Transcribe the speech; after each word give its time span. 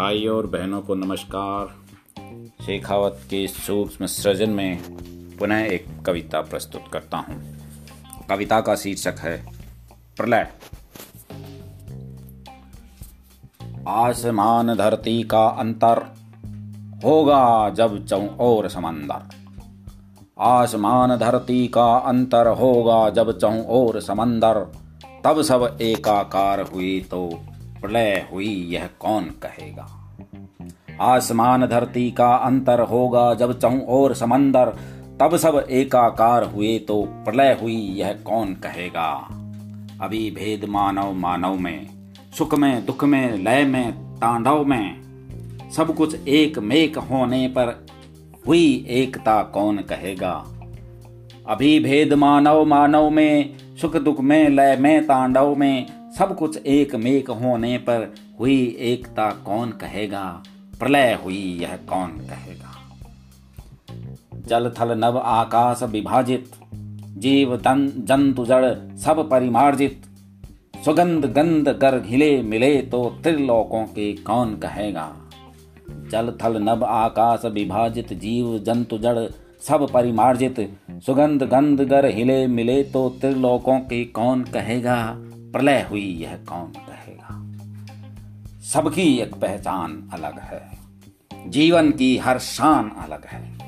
भाई 0.00 0.26
और 0.26 0.46
बहनों 0.46 0.80
को 0.82 0.94
नमस्कार। 0.94 1.66
शेखावत 2.66 3.20
के 3.24 3.48
सूक्ष्म 3.48 4.06
सृजन 4.06 4.50
में 4.50 4.82
पुनः 5.36 5.58
एक 5.58 5.86
कविता 6.06 6.40
प्रस्तुत 6.40 6.84
करता 6.92 7.16
हूँ। 7.16 7.58
कविता 8.30 8.60
का 8.60 8.74
शीर्षक 8.74 9.14
है, 9.18 9.46
प्रलय। 10.16 10.48
आसमान 13.88 14.74
धरती 14.74 15.22
का 15.22 15.46
अंतर 15.46 16.02
होगा 17.04 17.70
जब 17.70 18.06
चौ 18.06 18.20
और 18.40 18.68
समंदर। 18.68 19.28
आसमान 20.40 21.16
धरती 21.16 21.68
का 21.68 21.96
अंतर 21.96 22.46
होगा 22.46 23.10
जब 23.10 23.38
चौ 23.38 23.52
और 23.52 24.00
समंदर। 24.00 24.66
तब 25.24 25.42
सब 25.42 25.78
एकाकार 25.80 26.60
हुई 26.60 27.00
तो 27.00 27.40
प्रलय 27.80 28.28
हुई 28.32 28.68
यह 28.70 28.88
कौन 29.00 29.24
कहेगा? 29.24 29.96
आसमान 31.00 31.66
धरती 31.66 32.10
का 32.10 32.34
अंतर 32.34 32.80
होगा 32.80 33.34
जब 33.34 33.58
चहु 33.58 33.80
और 33.80 34.14
समंदर, 34.14 34.76
तब 35.20 35.36
सब 35.36 35.66
एकाकार 35.70 36.44
हुए 36.44 36.78
तो 36.78 37.02
प्रलय 37.02 37.58
हुई 37.62 37.76
यह 37.76 38.12
कौन 38.12 38.54
कहेगा? 38.54 39.28
अभी 40.00 40.30
भेद 40.30 40.64
मानव 40.64 41.12
मानव 41.12 41.54
में, 41.56 41.86
सुख 42.38 42.54
में, 42.54 42.86
दुख 42.86 43.04
में, 43.04 43.38
लय 43.38 43.64
में, 43.64 43.92
तांडव 43.92 44.64
में, 44.64 45.00
सब 45.70 45.94
कुछ 45.94 46.28
एक 46.28 46.58
मेक 46.58 46.98
होने 46.98 47.48
पर 47.48 47.86
हुई 48.46 48.86
एकता 48.88 49.42
कौन 49.42 49.78
कहेगा? 49.78 50.44
अभी 51.48 51.80
भेद 51.80 52.12
मानव 52.12 52.64
मानव 52.64 53.10
में, 53.10 53.54
सुख 53.80 53.96
दुख 53.96 54.20
में, 54.20 54.48
लय 54.48 54.76
में, 54.76 55.06
तांडव 55.06 55.54
में 55.54 55.99
सब 56.20 56.36
कुछ 56.36 56.56
एक 56.56 56.94
मेक 56.94 57.30
होने 57.30 57.78
पर 57.78 58.14
हुई 58.40 58.76
एकता 58.80 59.30
कौन 59.30 59.70
कहेगा? 59.70 60.42
प्रलय 60.80 61.18
हुई 61.24 61.58
यह 61.62 61.76
कौन 61.76 62.08
कहेगा? 62.08 62.72
जल 64.46 64.70
थल 64.70 64.98
नव 64.98 65.18
आकाश 65.18 65.82
विभाजित, 65.82 66.50
जीव 67.18 67.56
तन 67.56 67.92
जंतु 67.96 68.44
जड़ 68.44 68.96
सब 68.96 69.28
परिमार्जित। 69.30 70.02
सुगंध 70.84 71.24
गंध 71.24 71.72
कर 71.72 71.98
घिले 71.98 72.42
मिले 72.42 72.82
तो 72.82 73.16
त्रिलोकों 73.22 73.84
के 73.84 74.12
कौन 74.12 74.56
कहेगा? 74.56 75.16
जल 75.90 76.34
थल 76.44 76.62
नभ 76.62 76.84
आकाश 76.84 77.42
विभाजित, 77.44 78.12
जीव 78.12 78.58
जंतु 78.58 78.98
जड़ 78.98 79.18
सब 79.60 79.90
परिमार्जित। 79.92 80.76
सुगंध 80.90 81.42
गंध 81.42 81.80
गर 81.80 82.06
हिले 82.06 82.46
मिले 82.46 82.82
तो 82.82 83.08
त्रिलोकों 83.08 83.80
के 83.80 84.04
कौन 84.04 84.42
कहेगा? 84.42 85.16
प्रलय 85.52 85.86
हुई 85.90 86.04
यह 86.04 86.38
कौन 86.48 86.66
कहेगा? 86.66 87.46
सबकी 88.60 89.18
एक 89.18 89.34
पहचान 89.34 90.10
अलग 90.12 90.38
है। 90.38 90.70
जीवन 91.46 91.90
की 91.90 92.18
हर 92.18 92.38
शान 92.38 92.90
अलग 92.90 93.26
है। 93.26 93.58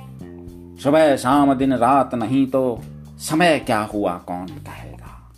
सुबह 0.78 1.16
शाम 1.16 1.54
दिन 1.54 1.74
रात 1.74 2.14
नहीं 2.14 2.46
तो 2.46 2.80
समय 3.18 3.58
क्या 3.58 3.80
हुआ 3.80 4.14
कौन 4.14 4.46
कहेगा? 4.46 5.32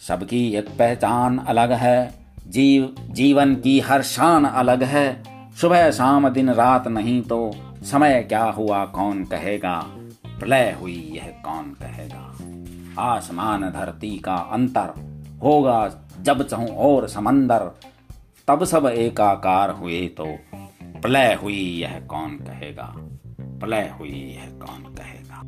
सबकी 0.00 0.54
एक 0.54 0.68
पहचान 0.68 1.38
अलग 1.38 1.72
है। 1.72 2.14
जीव, 2.48 2.94
जीवन 3.00 3.54
की 3.54 3.80
हर 3.80 4.02
शान 4.02 4.44
अलग 4.44 4.82
है। 4.82 5.22
सुबह 5.54 5.90
शाम 5.90 6.28
दिन 6.28 6.50
रात 6.50 6.88
नहीं 6.88 7.22
तो 7.22 7.50
समय 7.82 8.22
क्या 8.22 8.44
हुआ 8.44 8.84
कौन 8.84 9.24
कहेगा? 9.24 9.86
प्रलय 10.26 10.78
हुई 10.80 11.12
यह 11.14 11.34
कौन 11.44 11.64
कहेगा? 11.64 12.38
आसमान 13.02 13.60
धरती 13.60 14.18
का 14.18 14.36
अंतर 14.36 15.11
होगा 15.42 15.78
जब 16.20 16.42
चाहू 16.42 16.66
और 16.66 17.08
समंदर, 17.08 17.70
तब 18.48 18.64
सब 18.64 18.86
एकाकार 18.86 19.70
हुए 19.70 20.06
तो 20.08 20.26
प्रलय 21.00 21.38
हुई 21.42 21.60
यह 21.80 22.00
कौन 22.00 22.28
कहेगा? 22.28 22.94
प्रलय 23.40 23.94
हुई 23.98 24.10
यह 24.10 24.50
कौन 24.62 24.94
कहेगा? 24.94 25.42